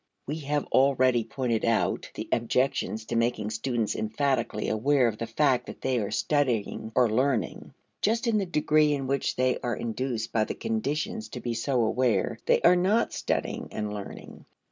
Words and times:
We 0.25 0.37
have 0.39 0.65
already 0.71 1.23
pointed 1.23 1.63
out 1.63 2.05
(See 2.15 2.23
p. 2.23 2.29
169) 2.31 2.31
the 2.31 2.35
objections 2.35 3.05
to 3.05 3.15
making 3.15 3.51
students 3.51 3.95
emphatically 3.95 4.67
aware 4.67 5.07
of 5.07 5.19
the 5.19 5.27
fact 5.27 5.67
that 5.67 5.81
they 5.81 5.99
are 5.99 6.09
studying 6.09 6.91
or 6.95 7.07
learning. 7.07 7.75
Just 8.01 8.25
in 8.25 8.39
the 8.39 8.47
degree 8.47 8.93
in 8.93 9.05
which 9.05 9.35
they 9.35 9.59
are 9.59 9.75
induced 9.75 10.31
by 10.31 10.45
the 10.45 10.55
conditions 10.55 11.29
to 11.29 11.39
be 11.39 11.53
so 11.53 11.83
aware, 11.83 12.39
they 12.47 12.61
are 12.63 12.75
not 12.75 13.13
studying 13.13 13.67
and 13.69 13.93
learning. 13.93 14.45